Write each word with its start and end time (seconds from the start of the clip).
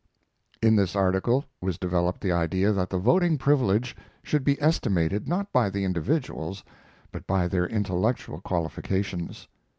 In 0.63 0.75
this 0.77 0.95
article 0.95 1.45
was 1.61 1.77
developed 1.77 2.21
the 2.21 2.31
idea 2.31 2.71
that 2.71 2.89
the 2.89 2.97
voting 2.97 3.37
privilege 3.37 3.95
should 4.23 4.43
be 4.43 4.59
estimated 4.59 5.27
not 5.27 5.53
by 5.53 5.69
the 5.69 5.83
individuals, 5.85 6.63
but 7.11 7.27
by 7.27 7.47
their 7.47 7.67
intellectual 7.67 8.41
qualifications. 8.41 9.47